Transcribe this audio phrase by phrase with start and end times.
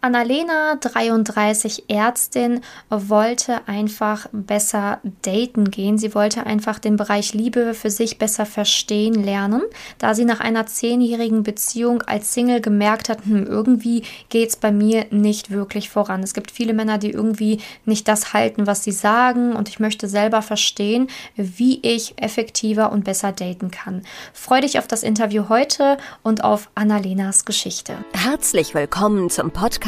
[0.00, 5.98] Annalena, 33 Ärztin, wollte einfach besser daten gehen.
[5.98, 9.62] Sie wollte einfach den Bereich Liebe für sich besser verstehen lernen,
[9.98, 15.06] da sie nach einer zehnjährigen Beziehung als Single gemerkt hat, hm, irgendwie geht's bei mir
[15.10, 16.22] nicht wirklich voran.
[16.22, 20.06] Es gibt viele Männer, die irgendwie nicht das halten, was sie sagen und ich möchte
[20.06, 24.02] selber verstehen, wie ich effektiver und besser daten kann.
[24.32, 27.96] Freu dich auf das Interview heute und auf Annalenas Geschichte.
[28.12, 29.87] Herzlich willkommen zum Podcast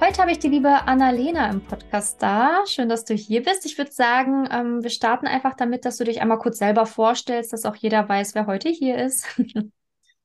[0.00, 2.62] Heute habe ich die liebe Annalena im Podcast da.
[2.66, 3.66] Schön, dass du hier bist.
[3.66, 7.52] Ich würde sagen, ähm, wir starten einfach damit, dass du dich einmal kurz selber vorstellst,
[7.52, 9.26] dass auch jeder weiß, wer heute hier ist.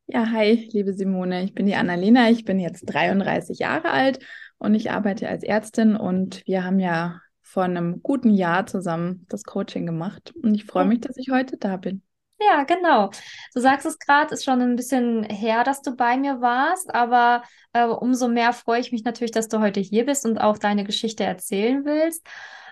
[0.05, 1.44] ja, hi, liebe Simone.
[1.44, 2.29] Ich bin die Annalena.
[2.29, 4.19] Ich bin jetzt 33 Jahre alt
[4.59, 9.44] und ich arbeite als Ärztin und wir haben ja vor einem guten Jahr zusammen das
[9.44, 12.03] Coaching gemacht und ich freue mich, dass ich heute da bin.
[12.49, 13.09] Ja, genau.
[13.53, 17.44] Du sagst es gerade, ist schon ein bisschen her, dass du bei mir warst, aber
[17.73, 20.83] äh, umso mehr freue ich mich natürlich, dass du heute hier bist und auch deine
[20.83, 22.25] Geschichte erzählen willst.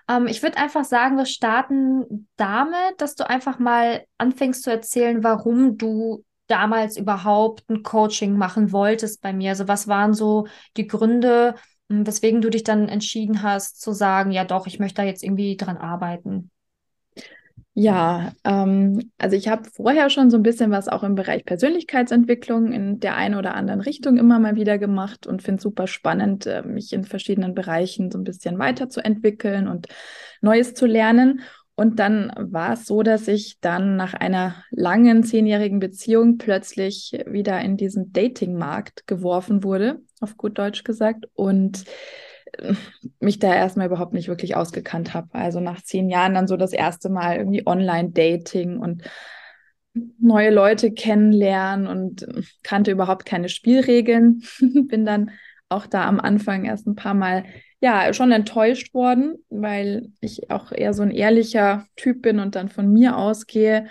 [0.10, 5.24] Ähm, ich würde einfach sagen, wir starten damit, dass du einfach mal anfängst zu erzählen,
[5.24, 9.52] warum du damals überhaupt ein Coaching machen wolltest bei mir.
[9.52, 11.56] Also was waren so die Gründe,
[11.90, 15.24] hm, weswegen du dich dann entschieden hast zu sagen, ja doch, ich möchte da jetzt
[15.24, 16.52] irgendwie dran arbeiten?
[17.84, 22.72] Ja, ähm, also ich habe vorher schon so ein bisschen was auch im Bereich Persönlichkeitsentwicklung
[22.74, 26.62] in der einen oder anderen Richtung immer mal wieder gemacht und finde super spannend, äh,
[26.62, 29.88] mich in verschiedenen Bereichen so ein bisschen weiterzuentwickeln und
[30.42, 31.42] Neues zu lernen.
[31.74, 37.60] Und dann war es so, dass ich dann nach einer langen zehnjährigen Beziehung plötzlich wieder
[37.62, 41.26] in diesen Datingmarkt geworfen wurde, auf gut Deutsch gesagt.
[41.34, 41.86] Und
[43.20, 45.30] mich da erstmal überhaupt nicht wirklich ausgekannt habe.
[45.34, 49.04] Also nach zehn Jahren dann so das erste Mal irgendwie Online-Dating und
[50.20, 52.26] neue Leute kennenlernen und
[52.64, 54.44] kannte überhaupt keine Spielregeln.
[54.88, 55.32] Bin dann
[55.70, 57.46] auch da am Anfang erst ein paar Mal
[57.80, 62.70] ja schon enttäuscht worden, weil ich auch eher so ein ehrlicher Typ bin und dann
[62.70, 63.88] von mir ausgehe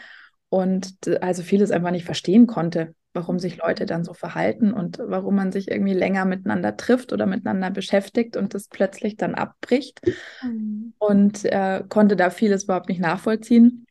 [0.48, 5.34] und also vieles einfach nicht verstehen konnte warum sich Leute dann so verhalten und warum
[5.34, 10.00] man sich irgendwie länger miteinander trifft oder miteinander beschäftigt und das plötzlich dann abbricht.
[10.42, 10.94] Mhm.
[10.98, 13.86] Und äh, konnte da vieles überhaupt nicht nachvollziehen.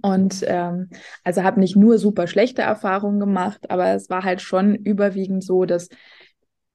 [0.00, 0.88] Und ähm,
[1.24, 5.64] also habe nicht nur super schlechte Erfahrungen gemacht, aber es war halt schon überwiegend so,
[5.64, 5.88] dass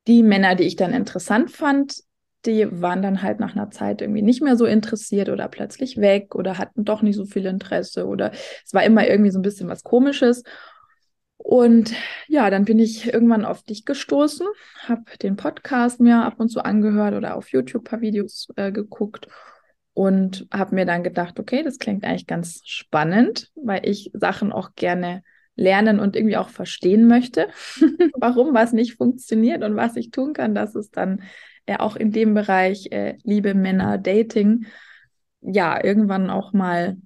[0.08, 2.04] die Männer, die ich dann interessant fand,
[2.46, 6.36] die waren dann halt nach einer Zeit irgendwie nicht mehr so interessiert oder plötzlich weg
[6.36, 9.68] oder hatten doch nicht so viel Interesse oder es war immer irgendwie so ein bisschen
[9.68, 10.44] was Komisches.
[11.48, 11.94] Und
[12.28, 14.46] ja, dann bin ich irgendwann auf dich gestoßen,
[14.86, 18.70] habe den Podcast mir ab und zu angehört oder auf YouTube ein paar Videos äh,
[18.70, 19.30] geguckt
[19.94, 24.72] und habe mir dann gedacht, okay, das klingt eigentlich ganz spannend, weil ich Sachen auch
[24.76, 25.24] gerne
[25.56, 27.48] lernen und irgendwie auch verstehen möchte,
[28.18, 31.24] warum was nicht funktioniert und was ich tun kann, dass es dann
[31.66, 34.66] äh, auch in dem Bereich äh, Liebe, Männer, Dating,
[35.40, 36.98] ja, irgendwann auch mal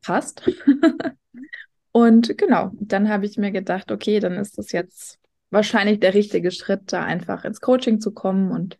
[0.00, 0.50] passt.
[1.92, 5.18] Und genau, dann habe ich mir gedacht, okay, dann ist das jetzt
[5.50, 8.50] wahrscheinlich der richtige Schritt, da einfach ins Coaching zu kommen.
[8.50, 8.78] Und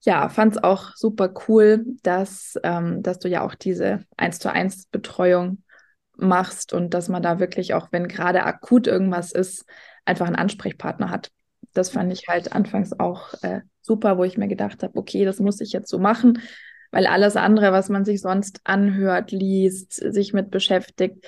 [0.00, 4.50] ja, fand es auch super cool, dass, ähm, dass du ja auch diese eins zu
[4.50, 5.62] eins Betreuung
[6.16, 9.64] machst und dass man da wirklich auch, wenn gerade akut irgendwas ist,
[10.04, 11.30] einfach einen Ansprechpartner hat.
[11.72, 15.38] Das fand ich halt anfangs auch äh, super, wo ich mir gedacht habe, okay, das
[15.38, 16.40] muss ich jetzt so machen,
[16.90, 21.24] weil alles andere, was man sich sonst anhört, liest, sich mit beschäftigt,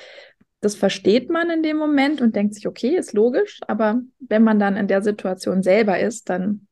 [0.61, 4.59] das versteht man in dem Moment und denkt sich, okay, ist logisch, aber wenn man
[4.59, 6.67] dann in der Situation selber ist, dann,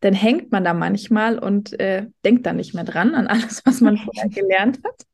[0.00, 3.80] dann hängt man da manchmal und äh, denkt dann nicht mehr dran an alles, was
[3.80, 5.06] man vorher gelernt hat.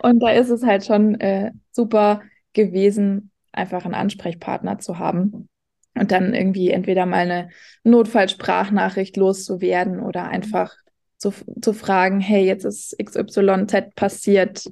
[0.00, 2.22] Und da ist es halt schon äh, super
[2.52, 5.48] gewesen, einfach einen Ansprechpartner zu haben
[5.94, 7.50] und dann irgendwie entweder mal eine
[7.84, 10.74] Notfallsprachnachricht loszuwerden oder einfach
[11.16, 14.70] zu, zu fragen, hey, jetzt ist XYZ passiert,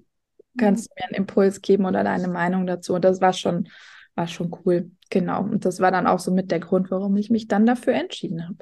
[0.59, 2.95] kannst du mir einen Impuls geben oder deine Meinung dazu.
[2.95, 3.69] Und das war schon,
[4.15, 4.91] war schon cool.
[5.11, 5.41] Genau.
[5.43, 8.45] Und das war dann auch so mit der Grund, warum ich mich dann dafür entschieden
[8.45, 8.59] habe.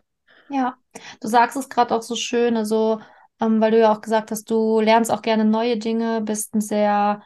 [0.49, 0.77] Ja,
[1.21, 3.01] du sagst es gerade auch so schön, also,
[3.41, 6.61] ähm, weil du ja auch gesagt hast, du lernst auch gerne neue Dinge, bist ein
[6.61, 7.23] sehr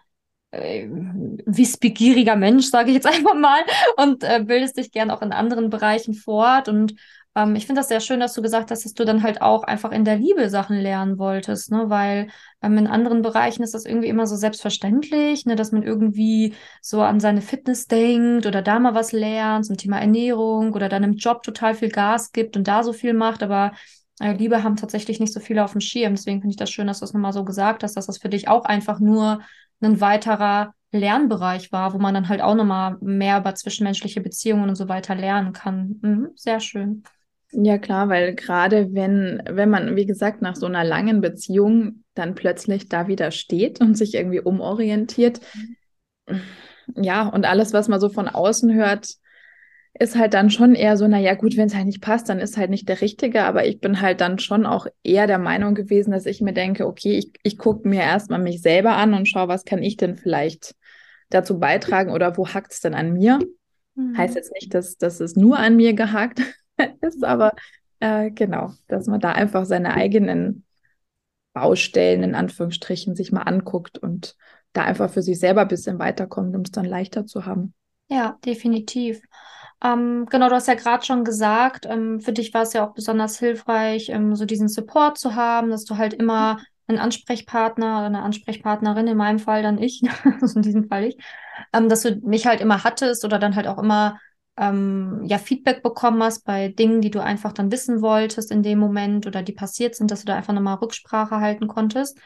[0.52, 3.60] äh, wissbegieriger Mensch, sage ich jetzt einfach mal,
[3.96, 6.68] und äh, bildest dich gern auch in anderen Bereichen fort.
[6.68, 6.94] Und
[7.36, 9.62] ähm, ich finde das sehr schön, dass du gesagt hast, dass du dann halt auch
[9.62, 11.84] einfach in der Liebe Sachen lernen wolltest, ne?
[11.88, 12.28] Weil
[12.62, 15.56] ähm, in anderen Bereichen ist das irgendwie immer so selbstverständlich, ne?
[15.56, 20.00] Dass man irgendwie so an seine Fitness denkt oder da mal was lernt zum Thema
[20.00, 23.72] Ernährung oder dann im Job total viel Gas gibt und da so viel macht, aber
[24.20, 26.14] äh, Liebe haben tatsächlich nicht so viele auf dem Schirm.
[26.14, 28.28] Deswegen finde ich das schön, dass du es nochmal so gesagt hast, dass das für
[28.28, 29.40] dich auch einfach nur
[29.80, 34.74] ein weiterer Lernbereich war, wo man dann halt auch nochmal mehr über zwischenmenschliche Beziehungen und
[34.76, 35.98] so weiter lernen kann.
[36.02, 37.04] Mhm, sehr schön.
[37.52, 42.34] Ja, klar, weil gerade wenn, wenn man, wie gesagt, nach so einer langen Beziehung dann
[42.34, 45.40] plötzlich da wieder steht und sich irgendwie umorientiert,
[46.94, 49.14] ja, und alles, was man so von außen hört,
[49.98, 52.56] ist halt dann schon eher so, naja, gut, wenn es halt nicht passt, dann ist
[52.56, 53.42] halt nicht der Richtige.
[53.42, 56.86] Aber ich bin halt dann schon auch eher der Meinung gewesen, dass ich mir denke,
[56.86, 60.16] okay, ich, ich gucke mir erstmal mich selber an und schaue, was kann ich denn
[60.16, 60.74] vielleicht
[61.28, 63.40] dazu beitragen oder wo hackt es denn an mir?
[63.94, 64.16] Mhm.
[64.16, 66.40] Heißt jetzt nicht, dass, dass es nur an mir gehakt
[67.08, 67.52] ist, aber
[68.00, 70.64] äh, genau, dass man da einfach seine eigenen
[71.52, 74.36] Baustellen in Anführungsstrichen sich mal anguckt und
[74.72, 77.74] da einfach für sich selber ein bisschen weiterkommt, um es dann leichter zu haben.
[78.08, 79.20] Ja, definitiv.
[79.82, 82.92] Ähm, genau, du hast ja gerade schon gesagt, ähm, für dich war es ja auch
[82.92, 88.06] besonders hilfreich, ähm, so diesen Support zu haben, dass du halt immer einen Ansprechpartner oder
[88.06, 90.02] eine Ansprechpartnerin, in meinem Fall dann ich,
[90.54, 91.16] in diesem Fall ich,
[91.72, 94.18] ähm, dass du mich halt immer hattest oder dann halt auch immer
[94.60, 98.78] ähm, ja Feedback bekommen hast bei Dingen, die du einfach dann wissen wolltest in dem
[98.78, 102.18] Moment oder die passiert sind, dass du da einfach nochmal Rücksprache halten konntest.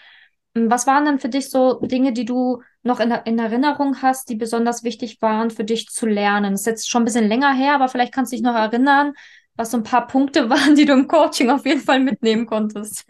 [0.56, 4.28] Ähm, was waren dann für dich so Dinge, die du noch in, in, Erinnerung hast,
[4.28, 6.52] die besonders wichtig waren für dich zu lernen?
[6.52, 9.14] Das ist jetzt schon ein bisschen länger her, aber vielleicht kannst du dich noch erinnern,
[9.54, 13.06] was so ein paar Punkte waren, die du im Coaching auf jeden Fall mitnehmen konntest.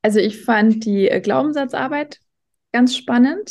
[0.00, 2.20] Also ich fand die äh, Glaubenssatzarbeit
[2.72, 3.50] ganz spannend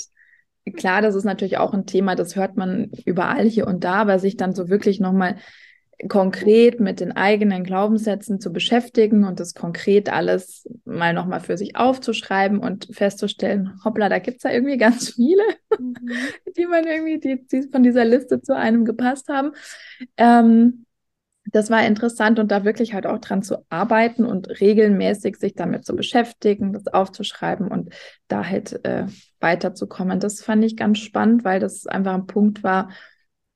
[0.75, 4.19] klar, das ist natürlich auch ein Thema, das hört man überall hier und da, aber
[4.19, 5.37] sich dann so wirklich nochmal
[6.09, 11.75] konkret mit den eigenen Glaubenssätzen zu beschäftigen und das konkret alles mal nochmal für sich
[11.75, 15.41] aufzuschreiben und festzustellen, hoppla, da gibt es ja irgendwie ganz viele,
[15.79, 15.95] mhm.
[16.57, 19.51] die man irgendwie, die, die, von dieser Liste zu einem gepasst haben.
[20.17, 20.85] Ähm,
[21.51, 25.85] das war interessant und da wirklich halt auch dran zu arbeiten und regelmäßig sich damit
[25.85, 27.93] zu beschäftigen, das aufzuschreiben und
[28.27, 29.05] da halt äh,
[29.39, 30.19] weiterzukommen.
[30.19, 32.89] Das fand ich ganz spannend, weil das einfach ein Punkt war,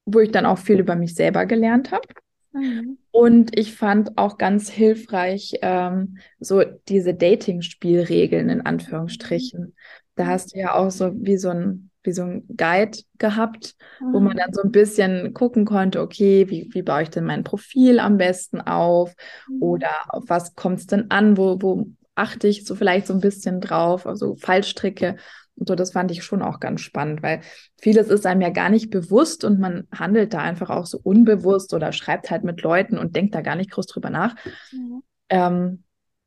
[0.06, 2.08] wo ich dann auch viel über mich selber gelernt habe.
[2.54, 2.98] Mhm.
[3.12, 9.76] Und ich fand auch ganz hilfreich ähm, so diese Dating-Spielregeln in Anführungsstrichen.
[10.16, 14.14] Da hast du ja auch so wie so ein wie so ein Guide gehabt, mhm.
[14.14, 17.44] wo man dann so ein bisschen gucken konnte, okay, wie, wie baue ich denn mein
[17.44, 19.14] Profil am besten auf?
[19.50, 19.62] Mhm.
[19.62, 21.38] Oder auf was kommt es denn an?
[21.38, 24.08] Wo, wo achte ich so vielleicht so ein bisschen drauf?
[24.08, 25.18] Also Fallstricke
[25.56, 27.42] und so, das fand ich schon auch ganz spannend, weil
[27.80, 31.74] vieles ist einem ja gar nicht bewusst und man handelt da einfach auch so unbewusst
[31.74, 34.36] oder schreibt halt mit Leuten und denkt da gar nicht groß drüber nach.
[34.72, 35.04] Mhm.
[35.30, 35.84] Ähm,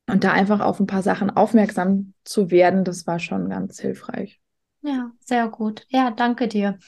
[0.06, 4.40] und da einfach auf ein paar Sachen aufmerksam zu werden, das war schon ganz hilfreich.
[4.86, 5.86] Ja, sehr gut.
[5.88, 6.78] Ja, danke dir.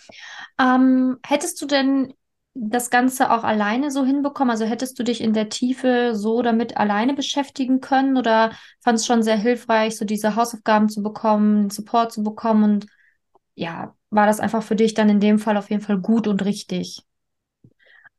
[0.61, 2.15] Ähm, hättest du denn
[2.55, 4.51] das Ganze auch alleine so hinbekommen?
[4.51, 8.53] Also hättest du dich in der Tiefe so damit alleine beschäftigen können oder
[8.83, 12.87] fand es schon sehr hilfreich, so diese Hausaufgaben zu bekommen, Support zu bekommen und
[13.57, 16.45] ja, war das einfach für dich dann in dem Fall auf jeden Fall gut und
[16.45, 17.05] richtig?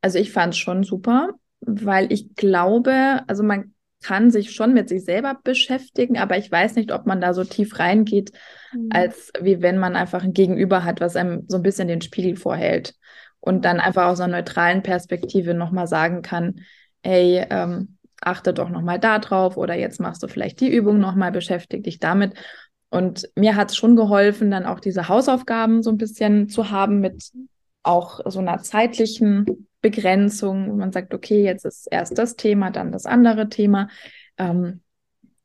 [0.01, 1.29] Also ich fand es schon super,
[1.61, 6.75] weil ich glaube, also man kann sich schon mit sich selber beschäftigen, aber ich weiß
[6.75, 8.31] nicht, ob man da so tief reingeht,
[8.73, 8.89] mhm.
[8.91, 12.35] als wie wenn man einfach ein Gegenüber hat, was einem so ein bisschen den Spiegel
[12.35, 12.95] vorhält
[13.39, 16.61] und dann einfach aus einer neutralen Perspektive nochmal sagen kann,
[17.01, 21.31] ey, ähm, achte doch nochmal da drauf oder jetzt machst du vielleicht die Übung nochmal,
[21.31, 22.33] beschäftige dich damit.
[22.89, 26.99] Und mir hat es schon geholfen, dann auch diese Hausaufgaben so ein bisschen zu haben
[26.99, 27.31] mit
[27.83, 32.91] auch so einer zeitlichen Begrenzung, wo man sagt, okay, jetzt ist erst das Thema, dann
[32.91, 33.89] das andere Thema,
[34.37, 34.81] ähm,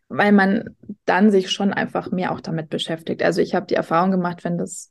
[0.09, 3.23] weil man dann sich schon einfach mehr auch damit beschäftigt.
[3.23, 4.91] Also ich habe die Erfahrung gemacht, wenn das,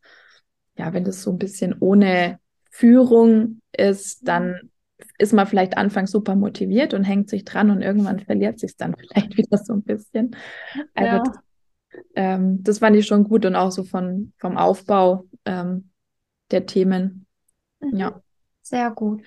[0.78, 4.72] ja, wenn das so ein bisschen ohne Führung ist, dann
[5.18, 8.96] ist man vielleicht anfangs super motiviert und hängt sich dran und irgendwann verliert sich dann
[9.00, 10.36] vielleicht wieder so ein bisschen.
[10.94, 11.24] Also ja.
[11.24, 11.36] das,
[12.16, 15.90] ähm, das fand ich schon gut und auch so von, vom Aufbau ähm,
[16.52, 17.26] der Themen.
[17.80, 17.98] Mhm.
[17.98, 18.22] Ja.
[18.72, 19.22] Sehr gut.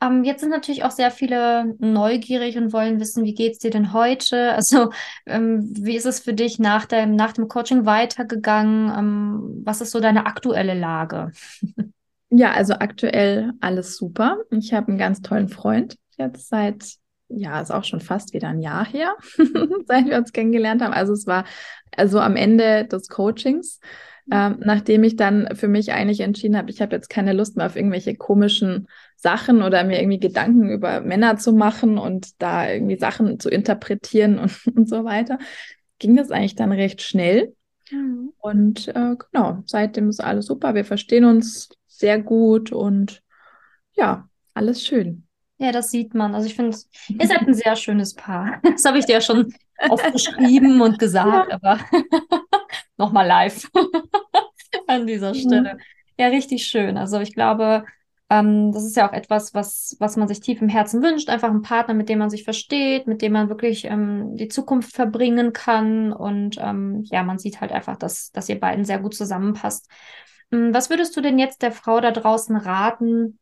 [0.00, 3.70] Ähm, jetzt sind natürlich auch sehr viele neugierig und wollen wissen, wie geht es dir
[3.70, 4.52] denn heute?
[4.54, 4.90] Also,
[5.26, 8.96] ähm, wie ist es für dich nach dem, nach dem Coaching weitergegangen?
[8.96, 11.32] Ähm, was ist so deine aktuelle Lage?
[12.36, 14.38] Ja, also aktuell alles super.
[14.50, 16.84] Ich habe einen ganz tollen Freund jetzt seit,
[17.28, 19.14] ja, ist auch schon fast wieder ein Jahr her,
[19.86, 20.92] seit wir uns kennengelernt haben.
[20.92, 21.44] Also es war
[21.96, 23.78] also am Ende des Coachings
[24.30, 27.66] ähm, nachdem ich dann für mich eigentlich entschieden habe, ich habe jetzt keine Lust mehr
[27.66, 32.98] auf irgendwelche komischen Sachen oder mir irgendwie Gedanken über Männer zu machen und da irgendwie
[32.98, 35.38] Sachen zu interpretieren und, und so weiter,
[35.98, 37.54] ging das eigentlich dann recht schnell.
[37.90, 38.32] Mhm.
[38.38, 40.74] Und äh, genau, seitdem ist alles super.
[40.74, 43.22] Wir verstehen uns sehr gut und
[43.92, 45.26] ja, alles schön.
[45.58, 46.34] Ja, das sieht man.
[46.34, 46.76] Also ich finde,
[47.08, 48.60] ihr seid ein sehr schönes Paar.
[48.62, 49.54] Das habe ich dir ja schon
[49.88, 51.54] oft geschrieben und gesagt, ja.
[51.54, 51.78] aber
[52.96, 53.70] nochmal live
[54.86, 55.78] an dieser Stelle.
[56.18, 56.96] Ja, richtig schön.
[56.96, 57.84] Also ich glaube,
[58.30, 61.28] ähm, das ist ja auch etwas, was, was man sich tief im Herzen wünscht.
[61.28, 64.94] Einfach ein Partner, mit dem man sich versteht, mit dem man wirklich ähm, die Zukunft
[64.94, 66.12] verbringen kann.
[66.12, 69.90] Und ähm, ja, man sieht halt einfach, dass, dass ihr beiden sehr gut zusammenpasst.
[70.50, 73.38] Hm, was würdest du denn jetzt der Frau da draußen raten,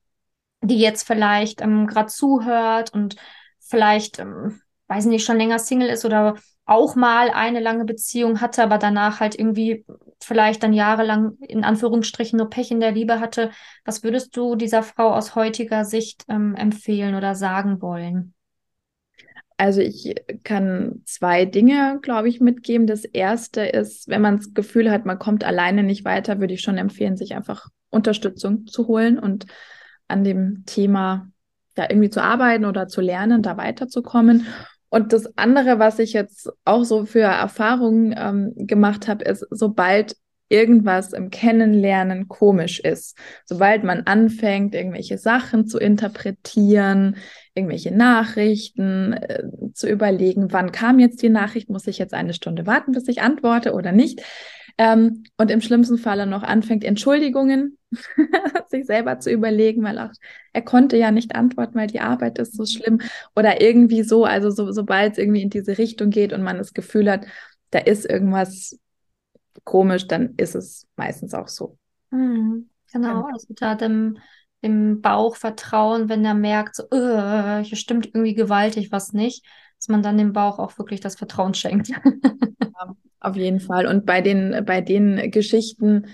[0.62, 3.16] die jetzt vielleicht ähm, gerade zuhört und
[3.61, 8.62] vielleicht, ähm, weiß nicht, schon länger Single ist oder auch mal eine lange Beziehung hatte,
[8.62, 9.85] aber danach halt irgendwie
[10.21, 13.50] vielleicht dann jahrelang in Anführungsstrichen nur Pech in der Liebe hatte.
[13.85, 18.35] Was würdest du dieser Frau aus heutiger Sicht ähm, empfehlen oder sagen wollen?
[19.57, 20.14] Also ich
[20.45, 22.87] kann zwei Dinge, glaube ich, mitgeben.
[22.87, 26.62] Das erste ist, wenn man das Gefühl hat, man kommt alleine nicht weiter, würde ich
[26.62, 29.47] schon empfehlen, sich einfach Unterstützung zu holen und
[30.09, 31.31] an dem Thema
[31.76, 34.47] ja irgendwie zu arbeiten oder zu lernen, da weiterzukommen.
[34.92, 40.16] Und das andere, was ich jetzt auch so für Erfahrungen ähm, gemacht habe, ist, sobald
[40.50, 47.16] irgendwas im Kennenlernen komisch ist, sobald man anfängt, irgendwelche Sachen zu interpretieren,
[47.54, 52.66] irgendwelche Nachrichten äh, zu überlegen, wann kam jetzt die Nachricht, muss ich jetzt eine Stunde
[52.66, 54.20] warten, bis ich antworte oder nicht,
[54.76, 57.78] ähm, und im schlimmsten Falle noch anfängt, Entschuldigungen
[58.68, 60.11] sich selber zu überlegen, weil auch
[60.52, 63.00] er konnte ja nicht antworten, weil die Arbeit ist so schlimm
[63.37, 66.75] oder irgendwie so, also so, sobald es irgendwie in diese Richtung geht und man das
[66.75, 67.26] Gefühl hat,
[67.70, 68.78] da ist irgendwas
[69.64, 71.78] komisch, dann ist es meistens auch so.
[72.11, 74.18] Mhm, genau, also da dem,
[74.62, 79.44] dem Bauch vertrauen, wenn er merkt, so, uh, hier stimmt irgendwie gewaltig was nicht,
[79.78, 81.88] dass man dann dem Bauch auch wirklich das Vertrauen schenkt.
[81.88, 83.87] ja, auf jeden Fall.
[83.87, 86.06] Und bei den, bei den Geschichten,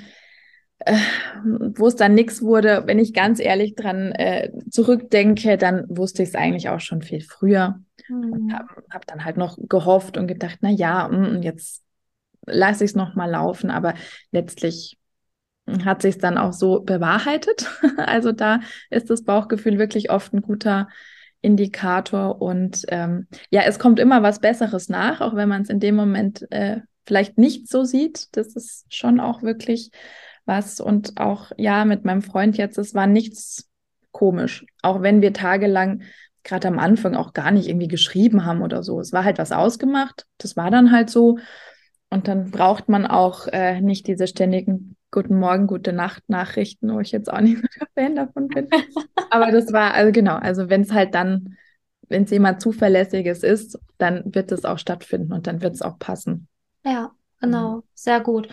[1.44, 6.30] wo es dann nichts wurde, wenn ich ganz ehrlich dran äh, zurückdenke, dann wusste ich
[6.30, 7.80] es eigentlich auch schon viel früher.
[8.08, 8.32] Mhm.
[8.32, 11.82] Und habe hab dann halt noch gehofft und gedacht, na ja, mm, jetzt
[12.46, 13.70] lasse ich es noch mal laufen.
[13.70, 13.94] Aber
[14.30, 14.98] letztlich
[15.84, 17.66] hat sich dann auch so bewahrheitet.
[17.96, 20.88] also da ist das Bauchgefühl wirklich oft ein guter
[21.40, 22.40] Indikator.
[22.40, 25.96] Und ähm, ja, es kommt immer was Besseres nach, auch wenn man es in dem
[25.96, 28.36] Moment äh, vielleicht nicht so sieht.
[28.36, 29.90] Das ist schon auch wirklich
[30.48, 30.80] was.
[30.80, 33.68] Und auch, ja, mit meinem Freund jetzt, es war nichts
[34.10, 34.66] komisch.
[34.82, 36.02] Auch wenn wir tagelang
[36.42, 39.00] gerade am Anfang auch gar nicht irgendwie geschrieben haben oder so.
[39.00, 40.26] Es war halt was ausgemacht.
[40.38, 41.38] Das war dann halt so.
[42.10, 47.00] Und dann braucht man auch äh, nicht diese ständigen Guten Morgen, gute Nacht Nachrichten, wo
[47.00, 48.68] ich jetzt auch nicht so Fan davon bin.
[49.30, 51.56] Aber das war, also genau, also wenn es halt dann,
[52.08, 55.98] wenn es jemand Zuverlässiges ist, dann wird es auch stattfinden und dann wird es auch
[55.98, 56.48] passen.
[56.84, 58.48] Ja, genau, sehr gut.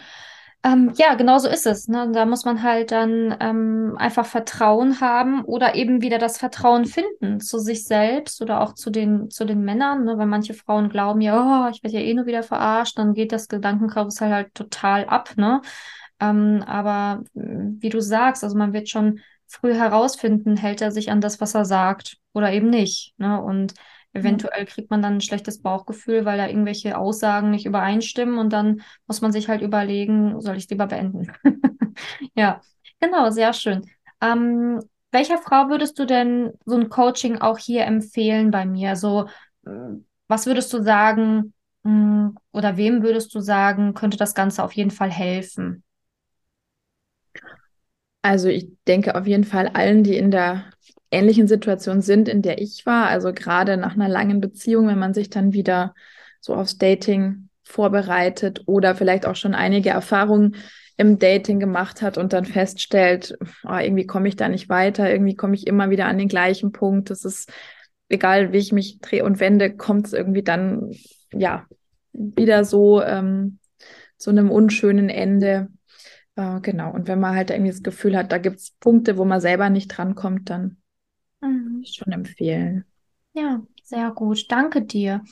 [0.65, 1.87] Ähm, ja, genau so ist es.
[1.87, 2.09] Ne?
[2.11, 7.39] Da muss man halt dann ähm, einfach Vertrauen haben oder eben wieder das Vertrauen finden
[7.39, 10.05] zu sich selbst oder auch zu den, zu den Männern.
[10.05, 10.17] Ne?
[10.17, 13.31] Weil manche Frauen glauben ja, oh, ich werde ja eh nur wieder verarscht, dann geht
[13.31, 15.37] das Gedankenkarussell halt total ab.
[15.37, 15.61] Ne?
[16.19, 21.21] Ähm, aber wie du sagst, also man wird schon früh herausfinden, hält er sich an
[21.21, 23.13] das, was er sagt oder eben nicht.
[23.17, 23.39] Ne?
[23.39, 23.75] Und
[24.15, 28.81] Eventuell kriegt man dann ein schlechtes Bauchgefühl, weil da irgendwelche Aussagen nicht übereinstimmen und dann
[29.07, 31.31] muss man sich halt überlegen, soll ich lieber beenden?
[32.35, 32.61] ja,
[32.99, 33.85] genau, sehr schön.
[34.21, 34.79] Ähm,
[35.11, 38.95] welcher Frau würdest du denn so ein Coaching auch hier empfehlen bei mir?
[38.95, 39.27] So,
[39.65, 41.53] hm, was würdest du sagen
[41.83, 45.83] hm, oder wem würdest du sagen, könnte das Ganze auf jeden Fall helfen?
[48.25, 50.65] Also ich denke auf jeden Fall allen, die in der
[51.11, 53.07] ähnlichen Situation sind, in der ich war.
[53.07, 55.93] Also gerade nach einer langen Beziehung, wenn man sich dann wieder
[56.39, 60.55] so aufs Dating vorbereitet oder vielleicht auch schon einige Erfahrungen
[60.97, 65.35] im Dating gemacht hat und dann feststellt, oh, irgendwie komme ich da nicht weiter, irgendwie
[65.35, 67.11] komme ich immer wieder an den gleichen Punkt.
[67.11, 67.51] Das ist
[68.09, 70.89] egal, wie ich mich drehe und wende, kommt es irgendwie dann
[71.31, 71.67] ja
[72.11, 73.59] wieder so ähm,
[74.17, 75.67] zu einem unschönen Ende.
[76.35, 76.91] Äh, genau.
[76.93, 79.69] Und wenn man halt irgendwie das Gefühl hat, da gibt es Punkte, wo man selber
[79.69, 80.77] nicht drankommt, dann
[81.45, 81.83] Mhm.
[81.85, 82.85] Schon empfehlen.
[83.33, 84.45] Ja, sehr gut.
[84.49, 85.23] Danke dir.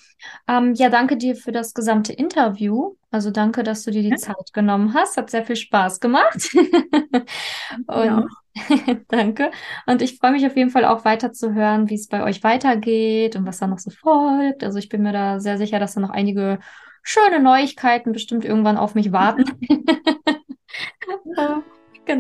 [0.47, 2.95] Ähm, ja, danke dir für das gesamte Interview.
[3.11, 4.17] Also danke, dass du dir die ja.
[4.17, 5.17] Zeit genommen hast.
[5.17, 6.49] Hat sehr viel Spaß gemacht.
[7.87, 8.27] Und
[9.07, 9.51] danke.
[9.87, 12.43] Und ich freue mich auf jeden Fall auch weiter zu hören, wie es bei euch
[12.43, 14.63] weitergeht und was da noch so folgt.
[14.63, 16.59] Also ich bin mir da sehr sicher, dass da noch einige
[17.01, 19.45] schöne Neuigkeiten bestimmt irgendwann auf mich warten.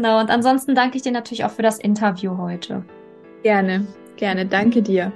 [0.03, 2.83] genau, und ansonsten danke ich dir natürlich auch für das Interview heute.
[3.41, 5.13] Gerne, gerne, danke dir.